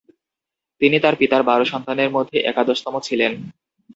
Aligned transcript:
তিনি 0.81 0.97
তার 0.99 1.15
পিতার 1.19 1.41
বারো 1.43 1.65
সন্তানের 1.65 2.09
মধ্যে 2.11 2.37
একাদশতম 2.41 2.95
ছিলেন। 3.07 3.31